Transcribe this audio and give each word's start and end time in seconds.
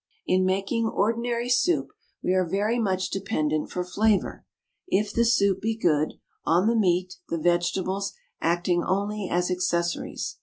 In 0.25 0.45
making 0.47 0.87
ordinary 0.87 1.47
soup 1.47 1.89
we 2.23 2.33
are 2.33 2.43
very 2.43 2.79
much 2.79 3.11
dependent 3.11 3.69
for 3.69 3.83
flavour, 3.83 4.43
if 4.87 5.13
the 5.13 5.23
soup 5.23 5.61
be 5.61 5.77
good, 5.77 6.15
on 6.43 6.65
the 6.65 6.75
meat, 6.75 7.17
the 7.29 7.37
vegetables 7.37 8.13
acting 8.41 8.83
only 8.83 9.29
as 9.29 9.51
accessories. 9.51 10.37